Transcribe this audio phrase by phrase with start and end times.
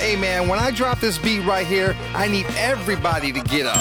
[0.00, 3.76] Hey man, when I drop this beat right here, I need everybody to get up.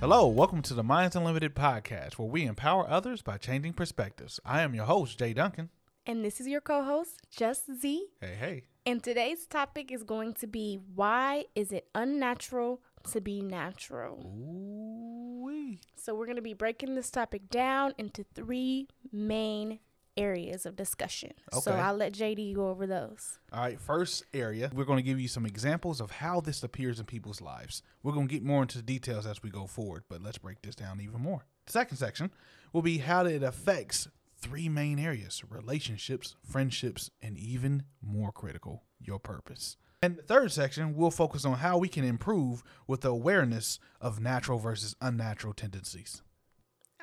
[0.00, 4.40] Hello, welcome to the Minds Unlimited podcast, where we empower others by changing perspectives.
[4.46, 5.68] I am your host, Jay Duncan.
[6.06, 8.06] And this is your co host, Just Z.
[8.22, 8.67] Hey, hey.
[8.88, 12.80] And today's topic is going to be why is it unnatural
[13.10, 14.24] to be natural?
[14.24, 15.80] Ooh-wee.
[15.96, 19.80] So, we're going to be breaking this topic down into three main
[20.16, 21.34] areas of discussion.
[21.52, 21.60] Okay.
[21.60, 21.72] So.
[21.72, 23.38] I'll let JD go over those.
[23.52, 26.98] All right, first area, we're going to give you some examples of how this appears
[26.98, 27.82] in people's lives.
[28.02, 30.62] We're going to get more into the details as we go forward, but let's break
[30.62, 31.44] this down even more.
[31.66, 32.30] The second section
[32.72, 34.08] will be how it affects
[34.40, 39.76] three main areas relationships, friendships, and even more critical, your purpose.
[40.00, 44.20] And the third section, we'll focus on how we can improve with the awareness of
[44.20, 46.22] natural versus unnatural tendencies.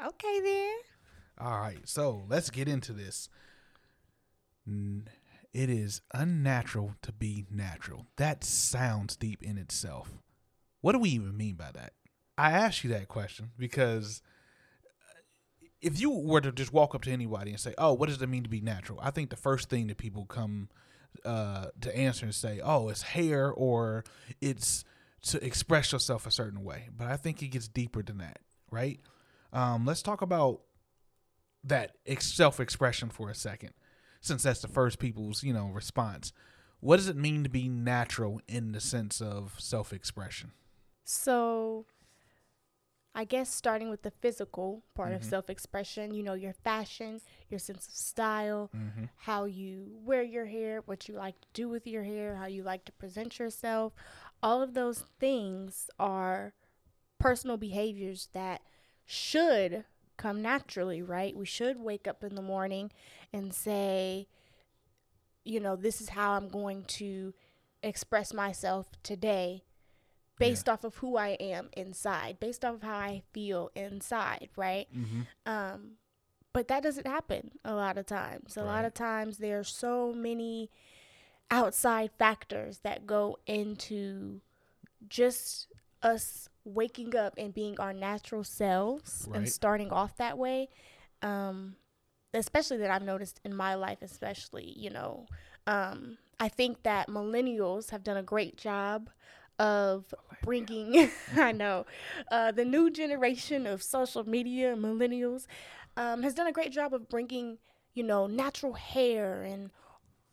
[0.01, 0.75] Okay, then.
[1.37, 3.27] All right, so let's get into this.
[5.53, 8.07] It is unnatural to be natural.
[8.15, 10.09] That sounds deep in itself.
[10.79, 11.93] What do we even mean by that?
[12.37, 14.21] I asked you that question because
[15.85, 18.27] if you were to just walk up to anybody and say, "Oh, what does it
[18.27, 20.69] mean to be natural?" I think the first thing that people come
[21.23, 24.03] uh, to answer and say, "Oh, it's hair or
[24.41, 24.83] it's
[25.23, 28.39] to express yourself a certain way." But I think it gets deeper than that,
[28.71, 28.99] right?
[29.53, 30.61] Um, let's talk about
[31.63, 33.73] that ex- self-expression for a second,
[34.21, 36.33] since that's the first people's you know response.
[36.79, 40.51] What does it mean to be natural in the sense of self-expression?
[41.03, 41.85] So,
[43.17, 45.25] I guess starting with the physical part of Mhm.
[45.25, 49.05] self expression, you know, your fashion, your sense of style, Mm-hmm.
[49.15, 52.61] how you wear your hair, what you like to do with your hair, how you
[52.63, 53.93] like to present yourself.
[54.43, 56.53] All of those things are
[57.17, 58.61] personal behaviors that
[59.05, 59.85] should
[60.17, 61.35] come naturally, right?
[61.35, 62.91] We should wake up in the morning
[63.33, 64.27] and say,
[65.43, 67.33] you know, this is how I'm going to
[67.83, 69.63] express myself today
[70.37, 74.87] based off of who I am inside, based off of how I feel inside, right?
[74.95, 75.21] Mm-hmm.
[75.45, 75.91] Um,
[76.53, 78.57] but that doesn't happen a lot of times.
[78.57, 80.69] A lot of times there are so many
[81.51, 84.41] outside factors that go into
[85.07, 85.67] just
[86.01, 89.37] us waking up and being our natural selves Right.
[89.39, 90.69] and starting off that way.
[91.21, 91.75] Um,
[92.33, 95.25] especially that I've noticed in my life, especially, you know,
[95.67, 99.09] um, I think that millennials have done a great job
[99.59, 101.85] of bringing, I know,
[102.31, 105.47] uh, the new generation of social media millennials
[105.97, 107.57] um, has done a great job of bringing,
[107.93, 109.71] you know, natural hair and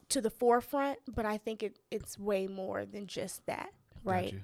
[0.08, 0.98] to the forefront.
[1.06, 3.70] But I think it, it's way more than just that,
[4.04, 4.34] right?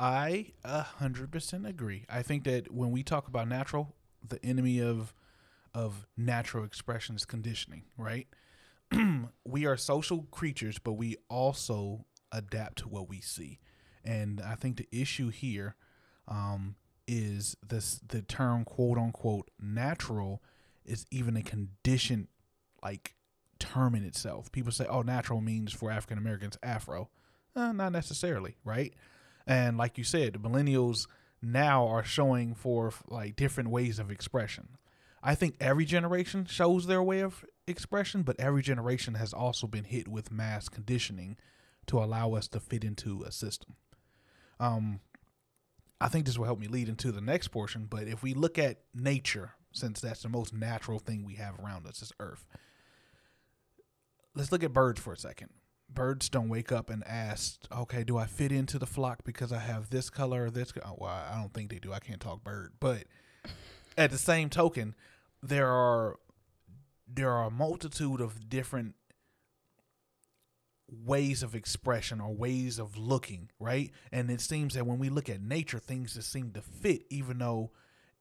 [0.00, 2.04] I a hundred percent agree.
[2.08, 3.94] I think that when we talk about natural,
[4.26, 5.12] the enemy of
[5.74, 8.26] of natural expression is conditioning, right?
[9.44, 13.58] we are social creatures, but we also adapt to what we see.
[14.04, 15.76] And I think the issue here
[16.26, 16.76] um,
[17.06, 20.42] is this the term quote unquote natural
[20.84, 22.28] is even a conditioned
[22.82, 23.14] like
[23.58, 24.50] term in itself.
[24.52, 27.08] People say, oh, natural means for African Americans Afro.
[27.54, 28.94] Uh, not necessarily, right?
[29.46, 31.06] And like you said, millennials
[31.42, 34.68] now are showing for like different ways of expression.
[35.22, 39.84] I think every generation shows their way of expression, but every generation has also been
[39.84, 41.36] hit with mass conditioning
[41.86, 43.74] to allow us to fit into a system.
[44.60, 45.00] Um,
[46.00, 47.86] I think this will help me lead into the next portion.
[47.88, 51.86] But if we look at nature, since that's the most natural thing we have around
[51.86, 52.46] us, is Earth.
[54.34, 55.50] Let's look at birds for a second.
[55.90, 59.58] Birds don't wake up and ask, "Okay, do I fit into the flock because I
[59.58, 61.92] have this color or this?" co-" Well, I don't think they do.
[61.92, 63.04] I can't talk bird, but
[63.96, 64.94] at the same token,
[65.42, 66.18] there are
[67.06, 68.94] there are a multitude of different
[70.88, 73.90] ways of expression or ways of looking, right?
[74.10, 77.38] And it seems that when we look at nature, things just seem to fit, even
[77.38, 77.72] though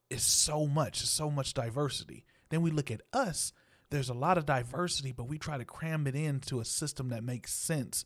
[0.10, 2.26] it's so much, so much diversity.
[2.50, 3.54] Then we look at us,
[3.90, 7.24] there's a lot of diversity, but we try to cram it into a system that
[7.24, 8.06] makes sense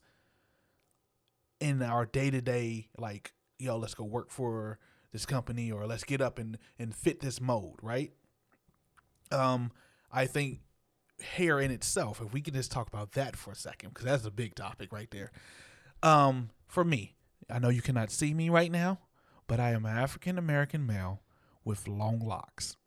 [1.59, 4.79] in our day to day, like, yo, let's go work for
[5.11, 8.11] this company or let's get up and, and fit this mode, right?
[9.31, 9.71] Um,
[10.11, 10.59] I think
[11.21, 14.25] hair in itself, if we can just talk about that for a second, because that's
[14.25, 15.31] a big topic right there.
[16.03, 17.15] Um, for me,
[17.49, 18.99] I know you cannot see me right now,
[19.47, 21.21] but I am an African American male
[21.63, 22.77] with long locks.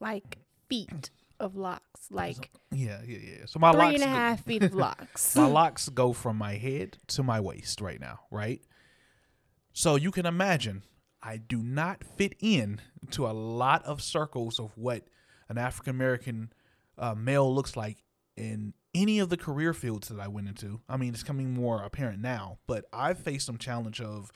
[0.00, 0.38] Like
[0.68, 1.10] feet.
[1.38, 3.46] of locks, like Yeah, yeah, yeah.
[3.46, 5.36] So my three locks and a go- half feet of locks.
[5.36, 8.60] my locks go from my head to my waist right now, right?
[9.72, 10.82] So you can imagine
[11.22, 12.80] I do not fit in
[13.12, 15.04] to a lot of circles of what
[15.48, 16.52] an African American
[17.00, 18.04] uh, male looks like
[18.36, 20.80] in any of the career fields that I went into.
[20.88, 24.30] I mean, it's coming more apparent now, but I've faced some challenge of,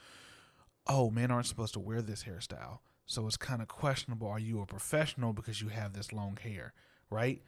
[0.88, 2.78] oh, men aren't supposed to wear this hairstyle.
[3.06, 4.28] So it's kind of questionable.
[4.28, 6.72] Are you a professional because you have this long hair,
[7.10, 7.42] right?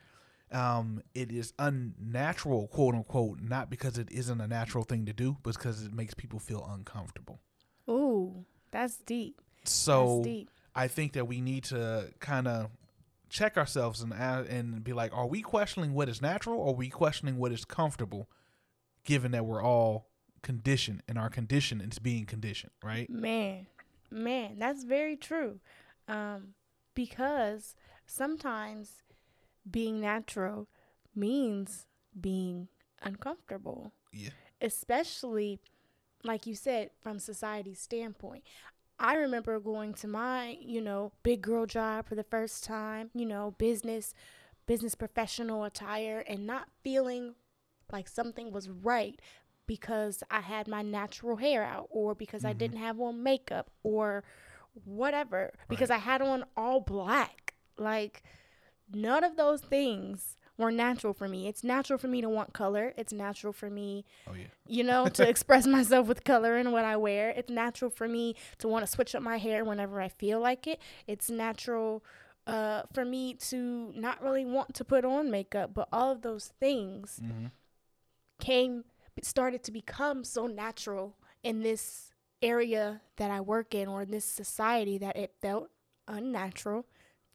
[0.53, 5.37] um, it is unnatural, quote unquote, not because it isn't a natural thing to do,
[5.43, 7.41] but because it makes people feel uncomfortable.
[7.89, 9.41] Ooh, that's deep.
[9.65, 10.51] So that's deep.
[10.75, 12.71] I think that we need to kind of
[13.29, 16.89] check ourselves and and be like, are we questioning what is natural, or are we
[16.89, 18.29] questioning what is comfortable,
[19.05, 20.09] given that we're all
[20.43, 23.09] conditioned and our condition is being conditioned, right?
[23.11, 23.67] Man,
[24.11, 25.61] man, that's very true.
[26.09, 26.55] Um,
[26.95, 27.75] because
[28.07, 29.03] sometimes
[29.69, 30.69] being natural
[31.15, 31.87] means
[32.19, 32.69] being
[33.03, 34.31] uncomfortable, Yeah.
[34.61, 35.61] especially
[36.23, 38.45] like you said from society's standpoint.
[38.99, 43.27] I remember going to my, you know, big girl job for the first time, you
[43.27, 44.15] know, business
[44.67, 47.35] business professional attire and not feeling
[47.93, 49.21] like something was right
[49.67, 52.59] because I had my natural hair out or because I mm-hmm.
[52.59, 54.25] didn't have on makeup or
[54.85, 57.55] whatever because I had on all black.
[57.79, 58.23] Like
[58.93, 61.47] none of those things were natural for me.
[61.49, 62.95] It's natural for me to want color.
[62.97, 64.47] It's natural for me Oh yeah.
[64.67, 67.31] you know, to express myself with color and what I wear.
[67.31, 70.67] It's natural for me to want to switch up my hair whenever I feel like
[70.67, 70.81] it.
[71.07, 72.03] It's natural
[72.47, 76.53] uh, for me to not really want to put on makeup, but all of those
[76.61, 77.47] things Mm-hmm.
[78.41, 78.85] came,
[79.23, 82.13] started to become so natural in this
[82.43, 85.71] area that I work in or in this society that it felt
[86.07, 86.87] unnatural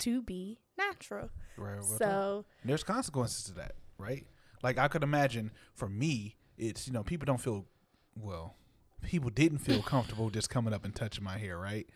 [0.01, 1.29] to be natural.
[1.57, 1.83] Right.
[1.83, 4.25] So, there's consequences to that, right?
[4.63, 7.65] Like I could imagine for me, it's you know people don't feel
[8.15, 8.55] well,
[9.01, 11.87] people didn't feel comfortable just coming up and touching my hair, right?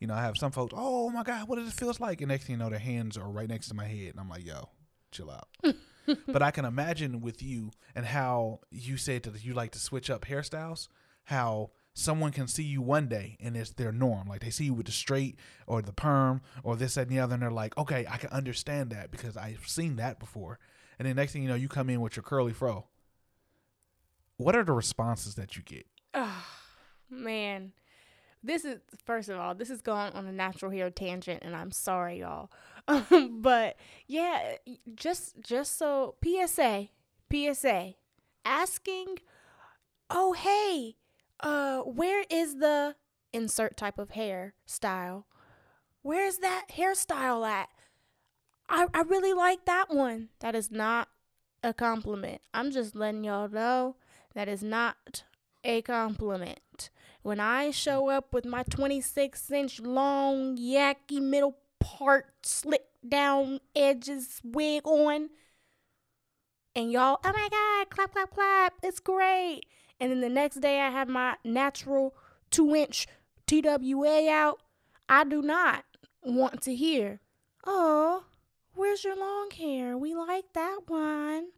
[0.00, 2.20] You know, I have some folks, oh my god, what does it feels like?
[2.20, 4.28] And next thing you know, their hands are right next to my head, and I'm
[4.28, 4.68] like, yo,
[5.10, 5.48] chill out.
[6.26, 10.10] but I can imagine with you and how you said that you like to switch
[10.10, 10.88] up hairstyles,
[11.24, 14.28] how someone can see you one day and it's their norm.
[14.28, 17.18] Like they see you with the straight or the perm or this, that, and the
[17.18, 20.58] other, and they're like, okay, I can understand that because I've seen that before.
[20.98, 22.86] And then next thing you know, you come in with your curly fro.
[24.36, 25.86] What are the responses that you get?
[26.12, 26.44] Oh,
[27.10, 27.72] man,
[28.42, 31.72] this is first of all, this is going on a natural hair tangent, and I'm
[31.72, 32.50] sorry, y'all.
[33.30, 33.76] but
[34.06, 34.56] yeah,
[34.94, 36.88] just just so PSA,
[37.32, 37.94] PSA,
[38.44, 39.16] asking,
[40.10, 40.96] oh hey,
[41.40, 42.96] uh, where is the
[43.32, 45.26] insert type of hair style?
[46.02, 47.68] Where's that hairstyle at?
[48.68, 50.28] I I really like that one.
[50.40, 51.08] That is not
[51.62, 52.40] a compliment.
[52.54, 53.96] I'm just letting y'all know
[54.34, 55.24] that is not
[55.64, 56.90] a compliment.
[57.22, 64.40] When I show up with my 26 inch long, yaki middle part, slick down edges
[64.44, 65.30] wig on,
[66.76, 69.62] and y'all, oh my God, clap, clap, clap, it's great.
[70.00, 72.14] And then the next day I have my natural
[72.50, 73.06] two inch
[73.46, 74.60] TWA out,
[75.08, 75.84] I do not
[76.22, 77.20] want to hear,
[77.64, 78.24] oh,
[78.74, 79.96] where's your long hair?
[79.96, 81.48] We like that one.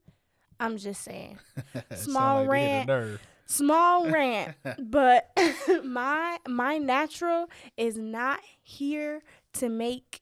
[0.61, 1.39] I'm just saying.
[1.95, 3.21] Small like they hit a rant.
[3.47, 5.31] small rant but
[5.85, 9.23] my my natural is not here
[9.55, 10.21] to make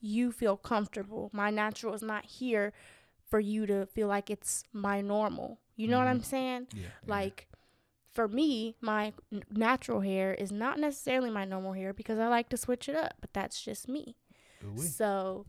[0.00, 2.72] you feel comfortable my natural is not here
[3.30, 6.24] for you to feel like it's my normal you know what i'm mm.
[6.24, 6.86] saying Yeah.
[7.06, 7.46] like
[8.12, 12.48] for me my n- natural hair is not necessarily my normal hair because i like
[12.50, 14.16] to switch it up but that's just me
[14.64, 14.86] Ooh-wee.
[14.86, 15.46] so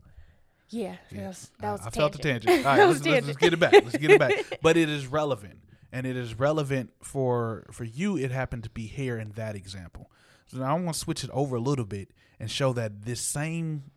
[0.72, 1.20] yeah, Yeah.
[1.20, 2.64] that was, that was I, I felt the tangent.
[2.64, 3.72] All right, let's, was let's, let's get it back.
[3.74, 4.32] Let's get it back.
[4.62, 5.58] But it is relevant,
[5.92, 8.16] and it is relevant for for you.
[8.16, 10.10] It happened to be hair in that example.
[10.46, 13.20] So now I want to switch it over a little bit and show that this
[13.20, 13.90] same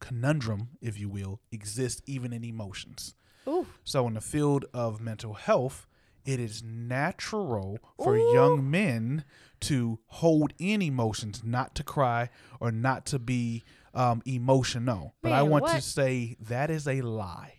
[0.00, 3.14] conundrum, if you will, exists even in emotions.
[3.48, 3.66] Ooh.
[3.84, 5.86] So in the field of mental health,
[6.24, 8.32] it is natural for Ooh.
[8.34, 9.24] young men
[9.60, 12.28] to hold in emotions, not to cry
[12.60, 13.64] or not to be
[13.94, 15.14] um, emotional.
[15.22, 17.54] But I Man, want to say that is a lie.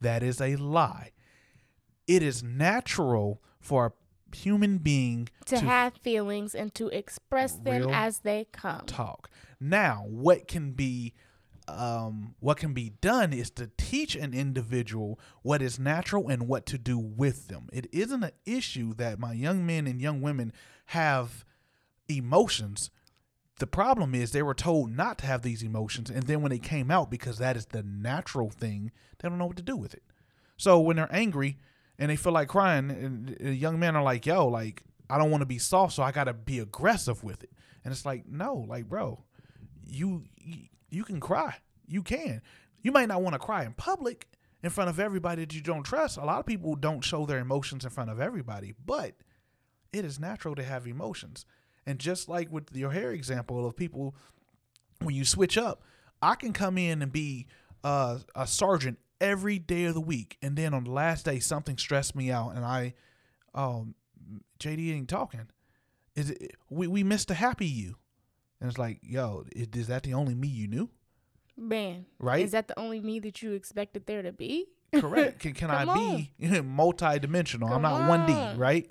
[0.00, 1.12] That is a lie.
[2.06, 8.20] It is natural for a human being to, have feelings and to express them as
[8.20, 8.82] they come.
[8.86, 9.30] talk.
[9.60, 11.14] Now, what can be
[11.68, 16.66] um, what can be done is to teach an individual what is natural and what
[16.66, 17.68] to do with them.
[17.72, 20.52] It isn't an issue that my young men and young women
[20.86, 21.44] have
[22.08, 22.90] emotions.
[23.58, 26.60] the problem is they were told not to have these emotions, and then when they
[26.60, 29.94] came out, because that is the natural thing, they don't know what to do with
[29.94, 30.04] it.
[30.56, 31.58] So when they're angry
[31.98, 35.30] and they feel like crying, and the young men are like, "Yo, like I don't
[35.30, 37.50] want to be soft, so I got to be aggressive with it,"
[37.84, 39.24] and it's like, no, like bro,
[39.84, 40.68] you you
[41.04, 42.42] can cry, you can.
[42.82, 44.28] You might not want to cry in public
[44.62, 46.16] in front of everybody that you don't trust.
[46.16, 49.14] A lot of people don't show their emotions in front of everybody, but
[49.92, 51.44] it is natural to have emotions.
[51.86, 54.14] And just like with your hair example of people,
[55.00, 55.82] when you switch up,
[56.20, 57.46] I can come in and be
[57.84, 61.78] uh, a sergeant every day of the week, and then on the last day something
[61.78, 62.94] stressed me out, and I,
[63.54, 63.94] um,
[64.60, 65.48] JD ain't talking.
[66.14, 67.96] Is it we we missed a happy you,
[68.60, 70.90] and it's like, yo, is, is that the only me you knew?
[71.56, 72.44] Man, Right?
[72.44, 74.66] Is that the only me that you expected there to be?
[74.94, 75.38] Correct.
[75.40, 77.72] Can can I be multi-dimensional?
[77.72, 78.90] I'm not one D, right?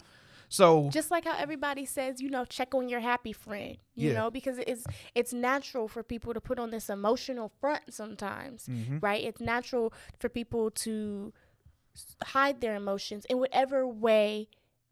[0.50, 3.78] So Just like how everybody says, you know, check on your happy friend.
[3.96, 4.14] You Yeah.
[4.20, 9.02] know, because it's it's natural for people to put on this emotional front sometimes, Mhm.
[9.02, 9.24] right?
[9.24, 11.34] It's natural for people to
[12.24, 14.50] hide their emotions in whatever way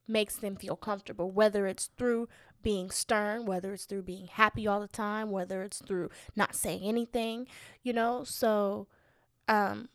[0.07, 2.27] makes them feel comfortable, whether it's through
[2.65, 6.81] being stern, whether it's through being happy all the time, whether it's through not saying
[6.83, 7.47] anything,
[7.83, 8.23] you know?
[8.25, 8.87] So
[9.47, 9.87] um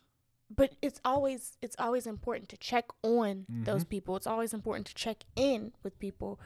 [0.53, 4.15] but it's always it's always important to check on those people.
[4.15, 6.39] It's always important to check in with people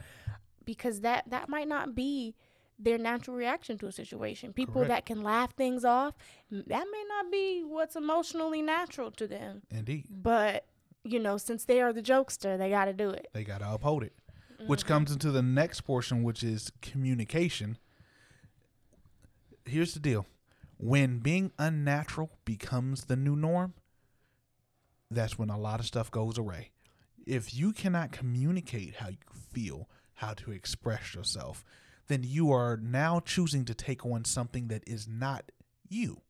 [0.64, 2.34] because that that might not be
[2.78, 4.52] their natural reaction to a situation.
[4.52, 4.88] People Correct.
[4.90, 6.14] that can laugh things off,
[6.50, 9.62] that may not be what's emotionally natural to them.
[9.70, 10.66] indeed, But
[11.02, 13.28] you know, since they are the jokester, they got to do it.
[13.32, 14.12] they gotta uphold it.
[14.66, 14.88] Which mm-hmm.
[14.88, 17.78] comes into the next portion, which is communication.
[19.64, 20.26] Here's the deal:
[20.78, 23.74] when being unnatural becomes the new norm,
[25.10, 26.70] that's when a lot of stuff goes away.
[27.26, 29.16] If you cannot communicate how you
[29.52, 31.64] feel, how to express yourself,
[32.08, 35.50] then you are now choosing to take on something that is not
[35.88, 36.22] you.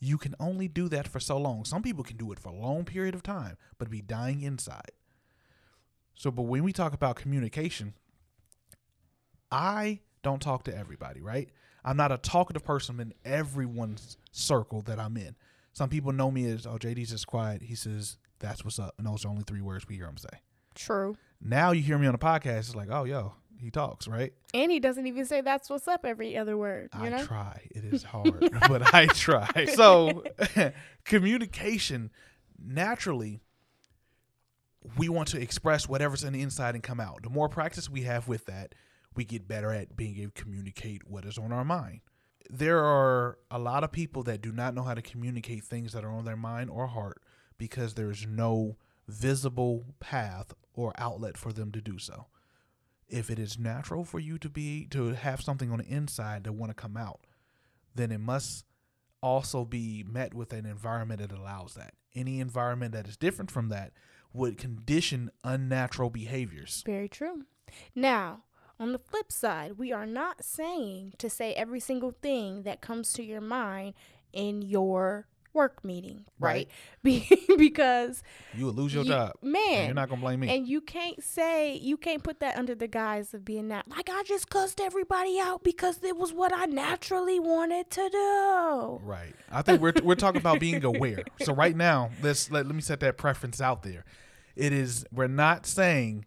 [0.00, 1.64] You can only do that for so long.
[1.64, 4.92] Some people can do it for a long period of time, but be dying inside.
[6.18, 7.94] So, but when we talk about communication,
[9.52, 11.48] I don't talk to everybody, right?
[11.84, 15.36] I'm not a talkative person in everyone's circle that I'm in.
[15.72, 17.62] Some people know me as, oh, JD's just quiet.
[17.62, 18.94] He says, that's what's up.
[18.98, 20.40] And those are only three words we hear him say.
[20.74, 21.16] True.
[21.40, 24.32] Now you hear me on the podcast, it's like, oh, yo, he talks, right?
[24.52, 27.24] And he doesn't even say that's what's up every other word, you I know?
[27.24, 27.60] try.
[27.70, 29.66] It is hard, but I try.
[29.66, 30.24] So,
[31.04, 32.10] communication
[32.60, 33.40] naturally,
[34.96, 37.22] we want to express whatever's in the inside and come out.
[37.22, 38.74] The more practice we have with that,
[39.14, 42.00] we get better at being able to communicate what is on our mind.
[42.50, 46.04] There are a lot of people that do not know how to communicate things that
[46.04, 47.20] are on their mind or heart
[47.58, 48.76] because there's no
[49.08, 52.26] visible path or outlet for them to do so
[53.08, 56.52] if it is natural for you to be to have something on the inside that
[56.52, 57.20] want to come out
[57.94, 58.64] then it must
[59.22, 63.68] also be met with an environment that allows that any environment that is different from
[63.68, 63.92] that
[64.32, 67.44] would condition unnatural behaviors Very true.
[67.94, 68.44] Now,
[68.80, 73.12] on the flip side, we are not saying to say every single thing that comes
[73.14, 73.94] to your mind
[74.32, 75.26] in your
[75.58, 76.68] work meeting, right?
[77.02, 78.22] Be- because
[78.54, 81.22] you will lose your you- job man, you're not gonna blame me and you can't
[81.22, 84.80] say you can't put that under the guise of being that like I just cussed
[84.80, 89.00] everybody out because it was what I naturally wanted to do.
[89.02, 89.34] Right.
[89.50, 91.24] I think we're we're talking about being aware.
[91.42, 94.04] So right now, let's let, let me set that preference out there.
[94.56, 96.24] It is we're not saying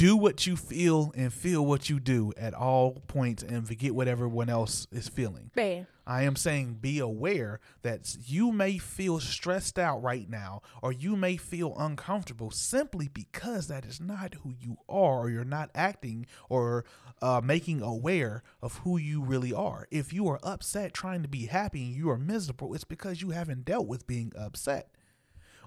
[0.00, 4.08] do what you feel and feel what you do at all points and forget what
[4.08, 5.50] everyone else is feeling.
[5.54, 10.90] Man, I am saying be aware that you may feel stressed out right now or
[10.90, 15.68] you may feel uncomfortable simply because that is not who you are or you're not
[15.74, 16.86] acting or
[17.20, 19.86] uh, making aware of who you really are.
[19.90, 23.32] If you are upset trying to be happy and you are miserable, it's because you
[23.32, 24.88] haven't dealt with being upset.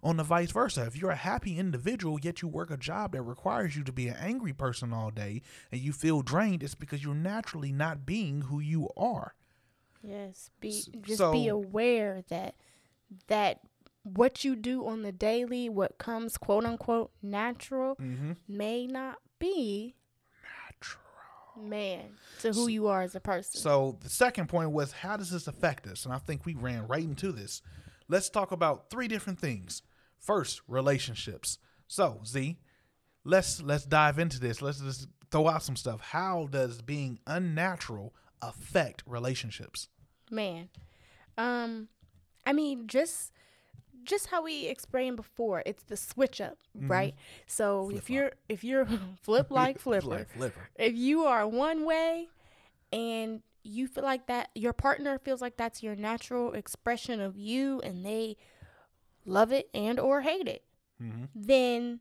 [0.03, 3.21] On the vice versa, if you're a happy individual yet you work a job that
[3.21, 5.41] requires you to be an angry person all day
[5.71, 9.33] and you feel drained, it's because you're naturally not being who you are.
[10.01, 12.55] yes, be just be aware that
[13.27, 13.61] that
[14.03, 18.33] what you do on the daily, what comes quote unquote natural, Mm-hmm.
[18.49, 19.95] may not be
[20.43, 21.03] natural,
[21.57, 22.09] man
[22.41, 23.61] to who you are as a person.
[23.61, 26.03] So the second point was how does this affect us?
[26.03, 27.61] And I think we ran right into this.
[28.09, 29.81] Let's talk about three different things.
[30.23, 31.57] First, relationships.
[31.87, 32.57] So Z,
[33.25, 34.61] let's let's dive into this.
[34.61, 35.99] Let's just throw out some stuff.
[36.01, 39.87] How does being unnatural affect relationships?
[40.31, 40.69] man
[41.37, 41.87] um
[42.45, 43.31] i mean just
[44.03, 47.13] just how we explained before it's the switch up right
[47.45, 48.87] so if you're if you're
[49.21, 50.69] flip like flipper Like flipper.
[50.75, 52.29] if you are one way
[52.91, 57.79] and you feel like that your partner feels like that's your natural expression of you
[57.81, 58.37] and they
[59.25, 60.63] love it and or hate it
[61.01, 61.23] Mm-hmm.
[61.35, 61.99] then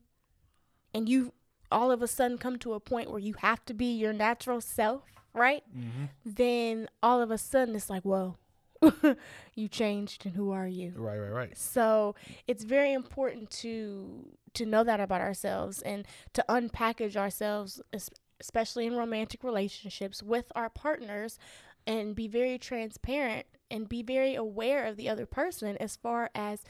[0.93, 1.33] and you
[1.71, 4.61] all of a sudden come to a point where you have to be your natural
[4.61, 5.03] self
[5.33, 6.05] right Mm-hmm.
[6.25, 8.37] then all of a sudden it's like whoa
[9.55, 11.57] you changed and who are you Right, right, right.
[11.57, 12.15] so
[12.47, 17.81] it's very important to to know that about ourselves and to unpackage ourselves
[18.39, 21.39] especially in romantic relationships with our partners
[21.87, 26.61] and be very transparent and be very aware of the other person as far as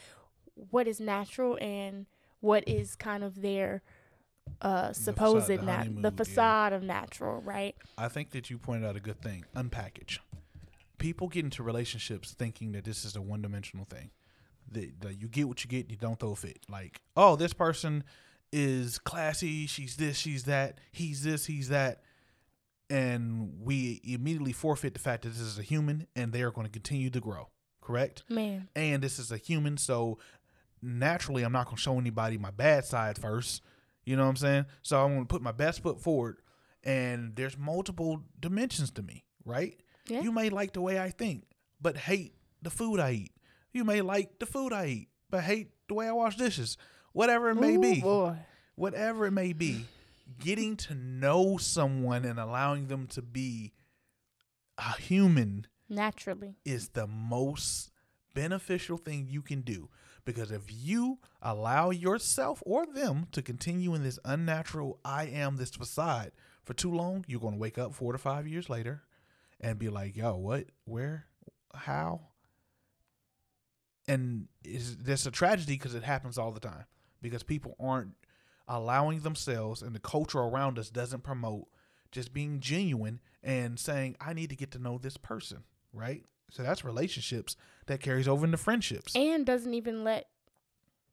[0.56, 2.06] what is natural and
[2.40, 3.82] what is kind of their
[4.62, 6.18] uh supposed facade, the nat- honeymoon, the yeah.
[6.18, 9.46] facade of natural right I think that you pointed out a good thing.
[9.56, 10.20] Unpackage.
[10.98, 14.12] People get into relationships thinking that this is a one dimensional thing.
[14.72, 16.60] That, that you get what you get, you don't throw a fit.
[16.70, 18.04] Like, oh, this person
[18.52, 22.02] is classy, she's this, she's that, he's this, he's that.
[22.90, 26.66] And we immediately forfeit the fact that this is a human and they are going
[26.66, 27.50] to continue to grow.
[27.82, 28.24] Correct?
[28.30, 30.18] man and this is a human, so
[30.84, 33.62] naturally I'm not gonna show anybody my bad side first.
[34.06, 34.66] You know what I'm saying?
[34.82, 36.38] So I'm gonna put my best foot forward
[36.84, 39.80] and there's multiple dimensions to me, right?
[40.08, 40.22] Yeah.
[40.22, 41.46] You may like the way I think,
[41.82, 43.32] but hate the food I eat.
[43.72, 46.78] You may like the food I eat, but hate the way I wash dishes.
[47.14, 48.02] Whatever it may Ooh, be.
[48.02, 48.36] boy
[48.76, 49.86] Whatever it may be.
[50.40, 53.72] Getting to know someone and allowing them to be
[54.78, 57.92] a human naturally is the most
[58.34, 59.90] beneficial thing you can do
[60.26, 65.72] because if you allow yourself or them to continue in this unnatural I am this
[65.72, 66.32] facade
[66.64, 69.04] for too long, you're going to wake up 4 to 5 years later
[69.60, 70.66] and be like, "Yo, what?
[70.86, 71.26] Where?
[71.74, 72.22] How?"
[74.08, 76.86] And it's that's a tragedy because it happens all the time
[77.22, 78.14] because people aren't
[78.68, 81.68] allowing themselves and the culture around us doesn't promote
[82.12, 86.24] just being genuine and saying, I need to get to know this person, right?
[86.54, 87.58] So that's relationships
[87.88, 89.16] that carries over into friendships.
[89.16, 90.28] and doesn't even let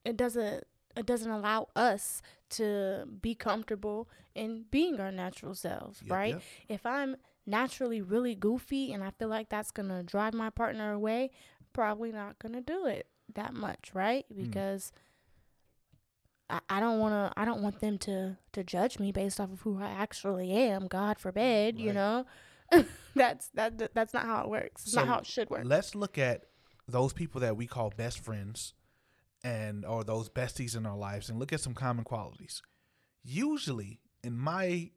[0.05, 2.21] it doesn't it doesn't allow us
[2.51, 6.33] to be comfortable in being our natural selves, Yep, right?
[6.35, 6.41] yep.
[6.69, 7.15] If I'm
[7.47, 11.31] naturally really goofy and I feel like that's gonna drive my partner away,
[11.73, 14.25] probably not gonna do it that much, right?
[14.31, 14.43] Hmm.
[14.43, 14.91] Because
[16.51, 19.61] I, I don't wanna I don't want them to to judge me based off of
[19.61, 20.85] who I actually am.
[20.87, 22.25] God forbid, you know.
[23.15, 24.83] that's that that's not how it works.
[24.85, 25.63] It's not how it should work.
[25.65, 26.45] Let's look at
[26.87, 28.73] those people that we call best friends
[29.43, 32.61] and or those besties in our lives and look at some common qualities.
[33.23, 34.91] Usually, in my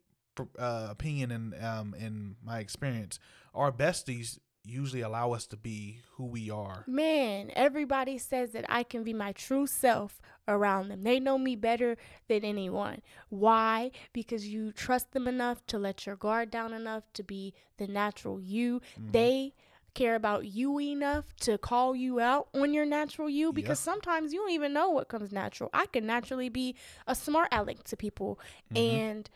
[0.59, 3.19] uh, opinion and um, in my experience,
[3.53, 6.83] our besties usually allow us to be who we are.
[6.87, 11.03] Man, everybody says that I can be my true self around them.
[11.03, 11.97] They know me better
[12.27, 13.01] than anyone.
[13.29, 13.91] Why?
[14.13, 18.39] Because you trust them enough to let your guard down enough to be the natural
[18.39, 18.81] you.
[18.99, 19.11] Mm-hmm.
[19.11, 19.53] They
[19.93, 24.39] care about you enough to call you out on your natural you because sometimes you
[24.39, 25.69] don't even know what comes natural.
[25.73, 26.75] I can naturally be
[27.07, 28.37] a smart aleck to people
[28.73, 28.85] mm-hmm.
[28.85, 29.29] and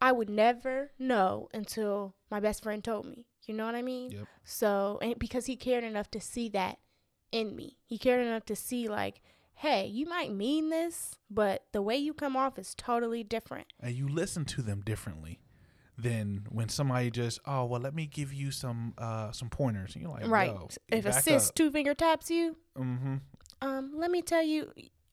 [0.00, 3.24] I would never know until my best friend told me.
[3.46, 4.10] You know what I mean?
[4.10, 4.26] Yep.
[4.44, 6.78] So, and because he cared enough to see that
[7.32, 9.20] in me, he cared enough to see, like,
[9.54, 13.66] hey, you might mean this, but the way you come off is totally different.
[13.80, 15.40] and you listen to them differently
[15.96, 20.02] than when somebody just oh well let me give you some uh some pointers and
[20.02, 20.52] you're like right.
[20.88, 21.54] If a sis up.
[21.54, 23.16] two finger taps you, mm-hmm.
[23.62, 24.72] um, let me tell you,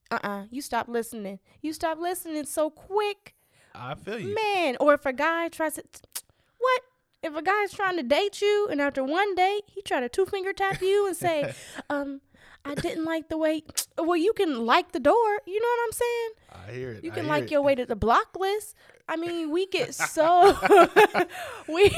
[0.10, 1.40] uh uh you stop listening.
[1.62, 3.36] You stop listening so quick,
[3.76, 4.78] I feel you man.
[4.80, 5.84] Or if a guy tries to,
[6.58, 6.82] what?
[7.24, 10.26] If a guy's trying to date you and after one date he try to two
[10.26, 11.54] finger tap you and say,
[11.90, 12.22] um,
[12.66, 13.64] I didn't like the way.
[13.98, 15.42] Well, you can like the door.
[15.46, 16.30] You know what I'm saying?
[16.68, 17.52] I hear it You can like it.
[17.52, 18.74] your way to the block list.
[19.08, 20.58] I mean, we get so
[21.68, 21.96] we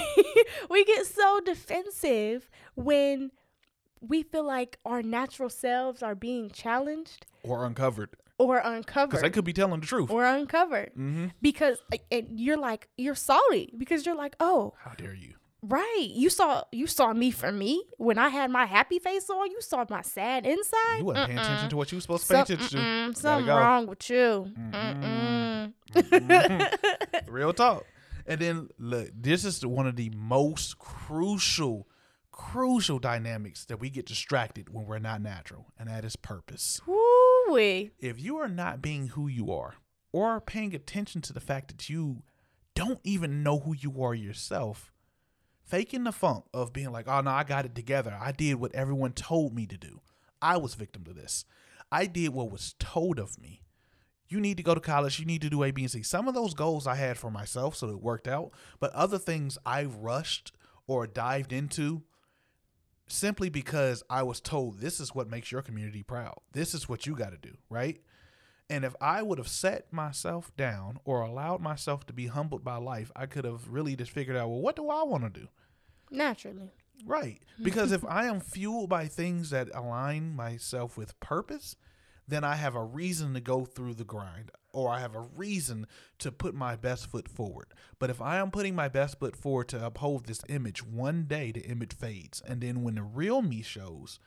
[0.69, 3.31] we get so defensive when
[4.01, 8.09] we feel like our natural selves are being challenged or uncovered
[8.43, 9.09] or uncovered.
[9.11, 9.33] because they uncovered.
[9.33, 10.09] could be telling the truth.
[10.11, 10.91] Or uncovered.
[10.97, 11.27] Mm-hmm.
[11.41, 11.77] because
[12.11, 15.33] and you're like you're salty because you're like oh how dare you?
[15.65, 16.09] right.
[16.11, 17.83] You saw you saw me for me.
[17.97, 20.97] When I had my happy face on you saw my sad inside.
[20.99, 23.19] You wasn't paying attention to what you were supposed to pay Some- attention to.
[23.19, 23.55] something go.
[23.57, 24.51] wrong with you.
[24.57, 25.73] Mm-mm.
[27.27, 27.85] Real talk.
[28.25, 31.87] And then look, this is one of the most crucial,
[32.31, 36.79] crucial dynamics that we get distracted when we're not natural, and that is purpose.
[37.47, 37.91] Woo-wee.
[37.99, 39.75] If you are not being who you are,
[40.11, 42.23] or paying attention to the fact that you
[42.75, 44.91] don't even know who you are yourself,
[45.63, 48.17] faking the funk of being like, oh no, I got it together.
[48.19, 50.01] I did what everyone told me to do.
[50.41, 51.45] I was victim to this.
[51.91, 53.61] I did what was told of me.
[54.27, 55.19] You need to go to college.
[55.19, 56.01] You need to do A, B, and C.
[56.01, 58.51] Some of those goals I had for myself, so it worked out.
[58.79, 60.51] But other things I've rushed
[60.87, 62.03] or dived into
[63.07, 66.39] simply because I was told this is what makes your community proud.
[66.51, 68.01] This is what you got to do, right?
[68.69, 72.77] And if I would have set myself down or allowed myself to be humbled by
[72.77, 75.47] life, I could have really just figured out, well, what do I want to do?
[76.09, 76.71] Naturally.
[77.05, 77.41] Right.
[77.61, 81.75] Because if I am fueled by things that align myself with purpose,
[82.27, 85.87] then I have a reason to go through the grind or I have a reason
[86.19, 87.67] to put my best foot forward.
[87.99, 91.51] But if I am putting my best foot forward to uphold this image, one day
[91.51, 92.41] the image fades.
[92.45, 94.19] And then when the real me shows,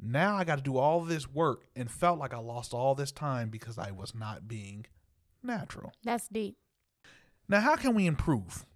[0.00, 3.12] now I got to do all this work and felt like I lost all this
[3.12, 4.86] time because I was not being
[5.42, 5.92] natural.
[6.04, 6.56] That's deep.
[7.48, 8.66] Now, how can we improve?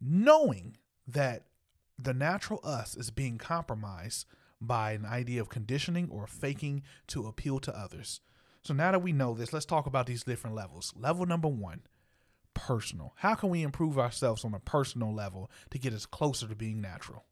[0.00, 1.46] Knowing that
[1.98, 4.26] the natural us is being compromised
[4.60, 8.20] by an idea of conditioning or faking to appeal to others.
[8.62, 10.92] So now that we know this, let's talk about these different levels.
[10.96, 11.82] Level number one,
[12.54, 13.14] personal.
[13.16, 16.80] How can we improve ourselves on a personal level to get us closer to being
[16.80, 17.24] natural?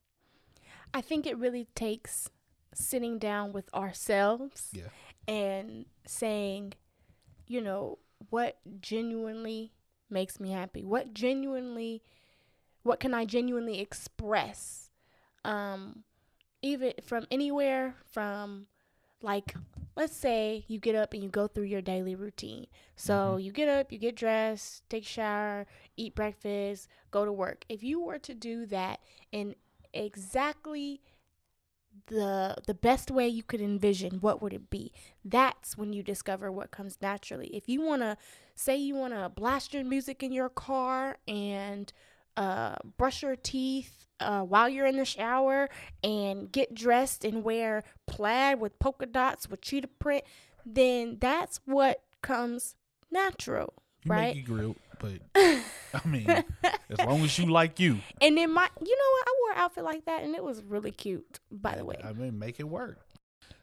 [0.95, 2.31] I think it really takes
[2.75, 4.89] sitting down with ourselves Yeah.
[5.27, 6.75] and saying,
[7.47, 7.99] you know,
[8.31, 9.73] what genuinely
[10.09, 10.83] makes me happy?
[10.83, 12.03] What genuinely,
[12.83, 14.91] what can I genuinely express?
[15.45, 16.05] Um,
[16.63, 18.67] even from anywhere from
[19.23, 19.55] like,
[19.97, 22.67] let's say you get up and you go through your daily routine.
[22.97, 27.65] So you get up, you get dressed, take a shower, eat breakfast, go to work.
[27.69, 29.01] If you were to do that
[29.33, 29.55] in
[29.93, 31.01] exactly
[32.07, 34.93] the the best way you could envision what would it be
[35.25, 38.17] that's when you discover what comes naturally if you want to
[38.55, 41.93] say you want to blast your music in your car and
[42.37, 45.69] uh, brush your teeth uh, while you're in the shower
[46.03, 50.25] and get dressed and wear plaid with polka dots with cheetah print
[50.67, 52.75] then that's what comes
[53.11, 53.73] natural
[54.05, 58.37] You right make you grill, but I mean, as long as you like you, and
[58.37, 60.91] then my you know what i wore an outfit like that and it was really
[60.91, 62.99] cute by the way I mean, make it work.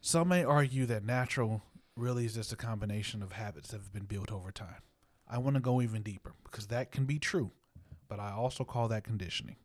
[0.02, 1.62] Some may argue that natural
[1.98, 4.82] really is just a combination of habits that have been built over time.
[5.28, 7.52] I want to go even deeper because that can be true,
[8.08, 9.56] but I also call that conditioning.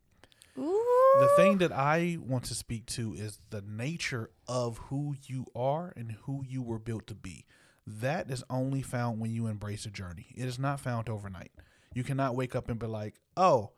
[0.58, 0.86] Ooh.
[1.20, 5.92] The thing that I want to speak to is the nature of who you are
[5.96, 7.46] and who you were built to be.
[7.86, 10.28] That is only found when you embrace a journey.
[10.36, 11.50] It is not found overnight.
[11.94, 13.72] You cannot wake up and be like, oh,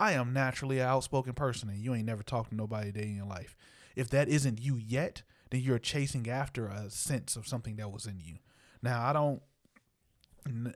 [0.00, 3.02] I am naturally an outspoken person and you ain't never talked to nobody a day
[3.02, 3.56] in your life.
[3.94, 8.06] If that isn't you yet, then you're chasing after a sense of something that was
[8.06, 8.38] in you.
[8.82, 9.42] Now, I don't,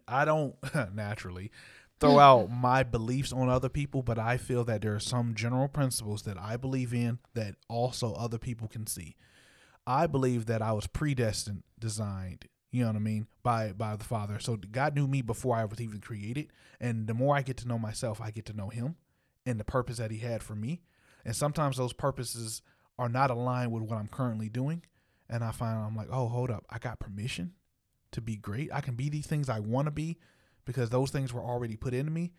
[0.06, 0.54] I don't
[0.94, 1.50] naturally
[2.00, 5.68] throw out my beliefs on other people, but I feel that there are some general
[5.68, 9.16] principles that I believe in that also other people can see.
[9.86, 14.04] I believe that I was predestined, designed, you know what I mean, by by the
[14.04, 14.38] Father.
[14.38, 17.68] So God knew me before I was even created, and the more I get to
[17.68, 18.96] know myself, I get to know Him
[19.46, 20.82] and the purpose that He had for me.
[21.24, 22.62] And sometimes those purposes
[22.98, 24.82] are not aligned with what I'm currently doing,
[25.30, 27.54] and I find I'm like, oh, hold up, I got permission
[28.12, 28.70] to be great.
[28.72, 30.18] I can be these things I want to be
[30.68, 32.30] because those things were already put into me.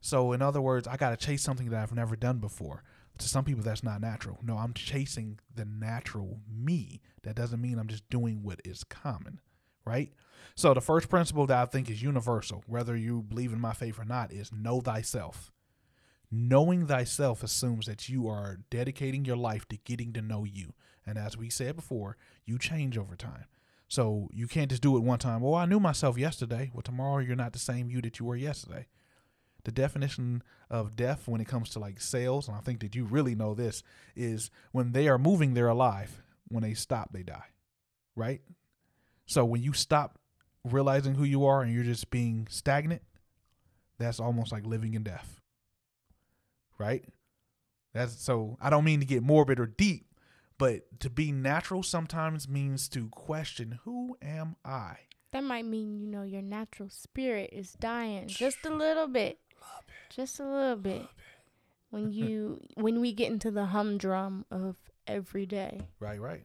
[0.00, 2.82] So in other words, I got to chase something that I've never done before.
[3.18, 4.40] To some people, that's not natural.
[4.42, 7.00] No, I'm chasing the natural me.
[7.22, 9.40] That doesn't mean I'm just doing what is common,
[9.84, 10.12] right?
[10.56, 14.00] So the first principle that I think is universal, whether you believe in my faith
[14.00, 15.52] or not, is know thyself.
[16.32, 20.74] Knowing thyself assumes that you are dedicating your life to getting to know you.
[21.06, 23.44] And as we said before, you change over time.
[23.88, 25.40] So you can't just do it one time.
[25.40, 26.70] Well, I knew myself yesterday.
[26.74, 28.86] Well, tomorrow you're not the same you that you were yesterday.
[29.64, 33.04] The definition of death when it comes to like sales, and I think that you
[33.04, 33.82] really know this,
[34.14, 36.22] is when they are moving, they're alive.
[36.48, 37.46] When they stop, they die.
[38.14, 38.42] Right?
[39.26, 40.18] So when you stop
[40.64, 43.02] realizing who you are and you're just being stagnant,
[43.98, 45.40] that's almost like living in death.
[46.78, 47.04] Right?
[47.94, 50.06] That's so I don't mean to get morbid or deep,
[50.58, 54.96] but to be natural sometimes means to question who am I?
[55.32, 59.38] That might mean, you know, your natural spirit is dying just a little bit.
[60.10, 61.06] Just a little bit.
[61.90, 65.88] When you when we get into the humdrum of every day.
[66.00, 66.44] Right, right.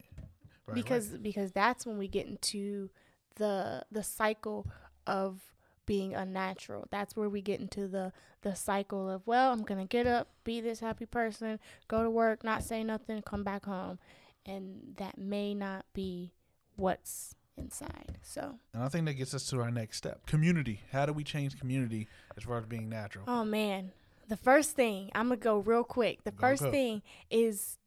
[0.67, 2.89] right because because that's when we get into
[3.35, 4.67] the the cycle
[5.07, 5.41] of
[5.85, 6.87] being unnatural.
[6.91, 10.59] That's where we get into the the cycle of well, I'm gonna get up, be
[10.61, 13.99] this happy person, go to work, not say nothing, come back home,
[14.45, 16.33] and that may not be
[16.75, 18.17] what's inside.
[18.21, 20.25] So, And I think that gets us to our next step.
[20.25, 20.81] Community.
[20.91, 23.25] How do we change community as far as being natural?
[23.27, 23.91] oh man,
[24.27, 26.23] the first thing I'm gonna go real quick.
[26.23, 26.71] The Go, first go.
[26.71, 27.77] thing is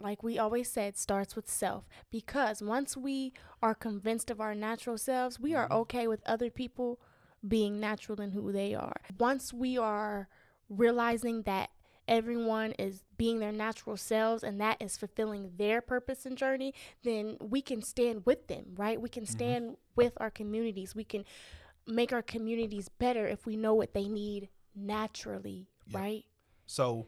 [0.00, 1.88] like we always said, starts with self.
[2.10, 3.32] Because once we
[3.62, 5.76] are convinced of our natural selves, we are Mhm.
[5.82, 7.00] okay with other people
[7.46, 8.96] being natural in who they are.
[9.18, 10.28] Once we are
[10.68, 11.70] realizing that
[12.08, 17.36] everyone is being their natural selves and that is fulfilling their purpose and journey, then
[17.40, 19.00] we can stand with them, right?
[19.00, 19.32] We can Mm-hmm.
[19.32, 20.94] stand with our communities.
[20.94, 21.24] We can
[21.86, 26.24] make our communities better if we know what they need naturally, right?
[26.66, 27.06] So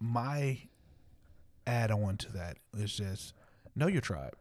[0.00, 0.68] my
[1.68, 3.34] add on to that is just
[3.76, 4.34] know your tribe.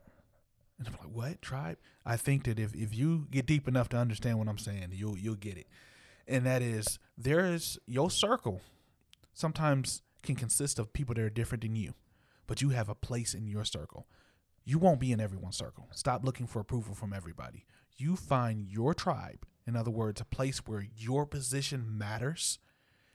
[0.79, 1.77] And I'm like, what tribe?
[2.05, 5.17] I think that if, if you get deep enough to understand what I'm saying, you'll
[5.17, 5.67] you'll get it.
[6.27, 8.61] And that is there is your circle
[9.33, 11.93] sometimes can consist of people that are different than you,
[12.47, 14.07] but you have a place in your circle.
[14.63, 15.87] You won't be in everyone's circle.
[15.91, 17.65] Stop looking for approval from everybody.
[17.97, 22.59] You find your tribe, in other words, a place where your position matters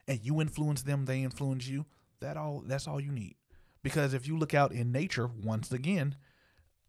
[0.08, 1.86] and you influence them, they influence you.
[2.20, 3.36] That all that's all you need.
[3.82, 6.16] Because if you look out in nature, once again,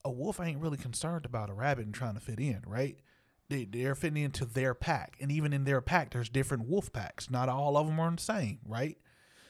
[0.06, 2.98] a wolf ain't really concerned about a rabbit and trying to fit in, right?
[3.50, 5.18] They, they're fitting into their pack.
[5.20, 7.30] And even in their pack, there's different wolf packs.
[7.30, 8.98] Not all of them are the same, right?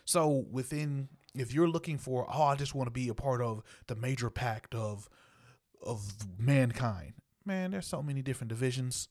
[0.05, 3.63] So within, if you're looking for, oh, I just want to be a part of
[3.87, 5.09] the major pack of
[5.85, 7.13] of mankind,
[7.45, 9.09] man, there's so many different divisions.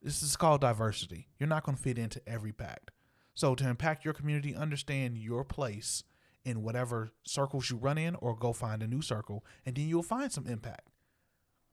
[0.00, 1.28] This is called diversity.
[1.38, 2.92] You're not going to fit into every pack.
[3.34, 6.04] So to impact your community, understand your place
[6.44, 10.02] in whatever circles you run in, or go find a new circle, and then you'll
[10.02, 10.88] find some impact.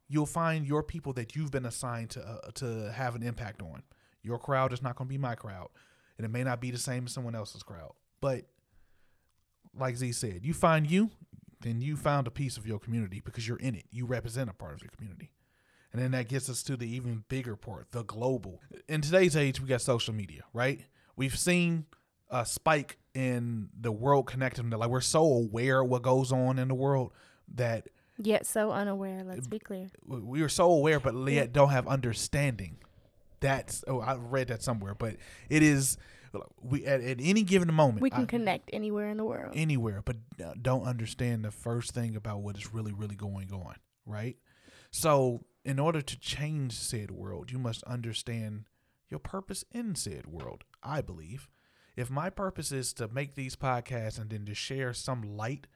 [0.10, 3.84] You'll find your people that you've been assigned to uh, to have an impact on.
[4.24, 5.70] Your crowd is not going to be my crowd,
[6.18, 7.94] and it may not be the same as someone else's crowd.
[8.22, 8.46] But
[9.78, 11.12] like Z said, you find you,
[11.62, 13.86] then you found a piece of your community because you're in it.
[13.92, 15.32] You represent a part of your community.
[15.94, 18.62] And then that gets us to the even bigger part, the global.
[18.88, 20.82] In today's age, we got social media, right?
[21.16, 21.86] We've seen
[22.30, 24.70] a spike in the world connecting.
[24.70, 27.12] Like we're so aware of what goes on in the world
[27.56, 27.88] that
[28.20, 29.88] Yet so unaware, let's be clear.
[30.06, 32.78] we- we are so aware, but yet don't have understanding.
[33.40, 35.16] That's oh, I read that somewhere, but
[35.50, 35.98] it is
[36.62, 39.54] we at, at any given moment We can I- connect anywhere in the world.
[39.56, 43.76] anywhere, but uh, don't understand the first thing about what is really, really going on,
[44.06, 44.38] right?
[44.92, 48.66] So, in order to change said world, you must understand
[49.10, 50.64] your purpose in said world.
[50.84, 51.48] I believe
[51.98, 55.68] if my purpose is to make these podcasts and then to share some light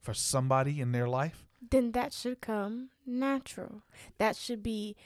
[0.00, 3.82] for somebody in their life, then that should come natural.
[4.18, 4.96] That should be,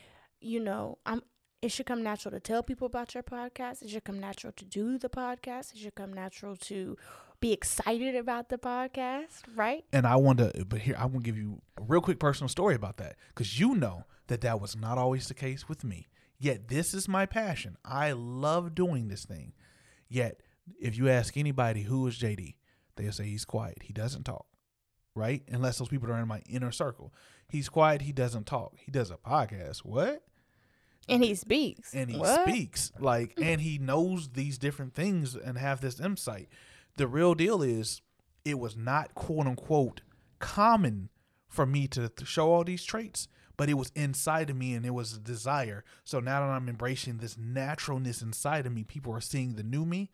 [0.40, 1.22] you know, I'm
[1.62, 3.80] it should come natural to tell people about your podcast.
[3.80, 5.72] It should come natural to do the podcast.
[5.72, 6.98] It should come natural to
[7.40, 9.84] be excited about the podcast, right?
[9.92, 12.48] and I want to, but here I want to give you a real quick personal
[12.48, 16.08] story about that because you know that that was not always the case with me.
[16.38, 17.76] Yet this is my passion.
[17.84, 19.52] I love doing this thing.
[20.08, 20.42] Yet
[20.80, 22.54] if you ask anybody who is JD,
[22.96, 23.78] they'll say he's quiet.
[23.82, 24.46] He doesn't talk,
[25.14, 25.42] right?
[25.48, 27.12] Unless those people are in my inner circle.
[27.48, 28.02] He's quiet.
[28.02, 28.76] He doesn't talk.
[28.78, 29.78] He does a podcast.
[29.78, 30.22] What?
[31.08, 31.92] And he speaks.
[31.94, 32.48] and he What?
[32.48, 36.48] speaks like and he knows these different things and have this insight
[36.96, 38.00] the real deal is
[38.44, 40.00] it was not quote unquote
[40.38, 41.10] common
[41.48, 44.86] for me to, to show all these traits but it was inside of me and
[44.86, 49.12] it was a desire so now that i'm embracing this naturalness inside of me people
[49.12, 50.10] are seeing the new me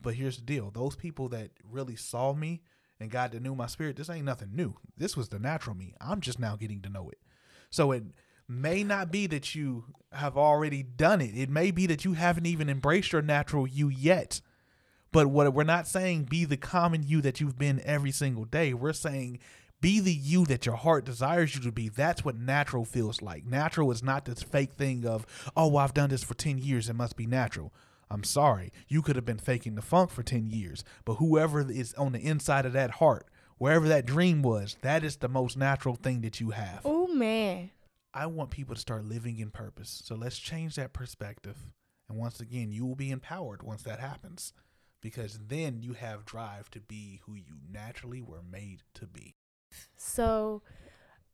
[0.00, 2.62] but here's the deal those people that really saw me
[3.00, 5.94] and got to know my spirit this ain't nothing new this was the natural me
[6.00, 7.18] i'm just now getting to know it
[7.70, 8.04] so it
[8.48, 11.36] may not be that you have already done it.
[11.36, 14.40] It may be that you haven't even embraced your natural you yet.
[15.12, 18.72] But what we're not saying be the common you that you've been every single day.
[18.74, 19.38] We're saying
[19.80, 21.88] be the you that your heart desires you to be.
[21.88, 23.46] That's what natural feels like.
[23.46, 25.24] Natural is not this fake thing of,
[25.56, 26.88] oh, well, I've done this for 10 years.
[26.88, 27.72] It must be natural.
[28.10, 28.72] I'm sorry.
[28.88, 30.84] You could have been faking the funk for 10 years.
[31.04, 33.26] But whoever is on the inside of that heart,
[33.58, 36.80] wherever that dream was, that is the most natural thing that you have.
[36.84, 37.70] Oh man.
[38.14, 40.02] I want people to start living in purpose.
[40.04, 41.56] So let's change that perspective.
[42.08, 44.52] And once again, you will be empowered once that happens
[45.00, 49.34] because then you have drive to be who you naturally were made to be.
[49.96, 50.62] So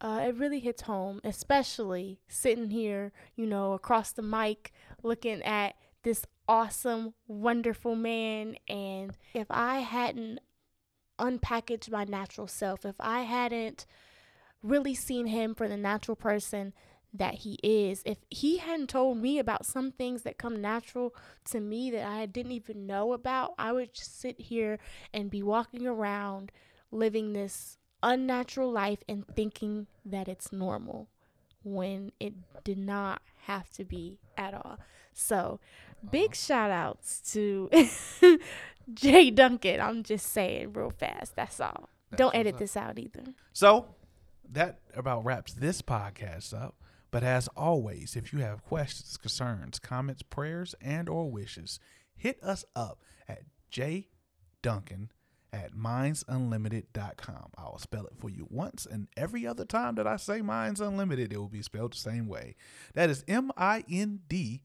[0.01, 5.77] uh, it really hits home, especially sitting here, you know, across the mic, looking at
[6.03, 8.57] this awesome, wonderful man.
[8.69, 10.41] And if I hadn't
[11.19, 13.87] unpackaged my natural self, if I hadn't
[14.63, 16.73] really seen him for the natural person
[17.13, 21.61] that he is, if he hadn't told me about some things that come natural to
[21.61, 24.79] me that I didn't even know about, I would just sit here
[25.13, 26.51] and be walking around
[26.91, 31.09] living this unnatural life and thinking that it's normal
[31.63, 34.79] when it did not have to be at all.
[35.13, 35.61] So,
[36.11, 37.71] big shout outs to
[38.95, 39.81] Jay Duncan.
[39.81, 41.37] I'm just saying real fast.
[41.37, 41.89] That's all.
[42.11, 42.61] That's Don't edit up.
[42.61, 43.25] this out either.
[43.53, 43.87] So
[44.51, 46.77] that about wraps this podcast up.
[47.11, 51.79] But as always, if you have questions, concerns, comments, prayers, and or wishes,
[52.17, 54.09] hit us up at Jay
[54.63, 55.13] Duncan
[55.53, 57.51] at mindsunlimited.com.
[57.57, 61.33] I'll spell it for you once, and every other time that I say Minds Unlimited,
[61.33, 62.57] it will be spelled the same way.
[62.95, 64.63] That is M I N D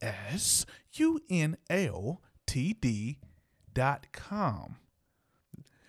[0.00, 3.18] S U N L T D
[3.72, 4.76] dot com.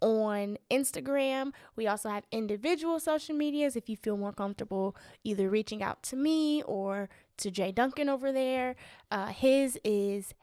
[0.00, 1.52] on Instagram.
[1.74, 6.14] We also have individual social medias if you feel more comfortable either reaching out to
[6.16, 8.76] me or to Jay Duncan over there.
[9.10, 10.34] Uh, his is,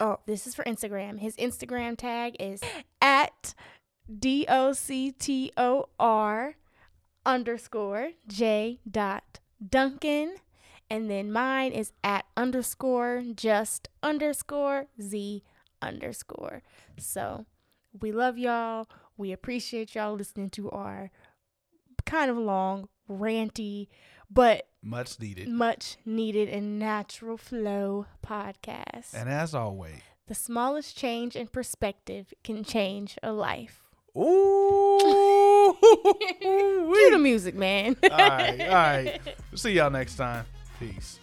[0.00, 1.18] oh, this is for Instagram.
[1.20, 2.60] His Instagram tag is
[3.00, 3.54] at
[4.18, 6.56] D O C T O R
[7.24, 10.36] underscore J dot Duncan.
[10.88, 15.42] And then mine is at underscore just underscore Z
[15.82, 16.62] underscore.
[16.96, 17.46] So
[18.00, 18.88] we love y'all.
[19.16, 21.10] We appreciate y'all listening to our
[22.04, 23.88] kind of long, ranty,
[24.30, 25.48] but much needed.
[25.48, 29.12] much needed and natural flow podcast.
[29.14, 33.82] And as always, the smallest change in perspective can change a life.
[34.16, 35.76] ooh,
[36.40, 37.96] Cue the music, man.
[38.04, 39.20] all right, all right.
[39.54, 40.44] See y'all next time.
[40.78, 41.18] Peace.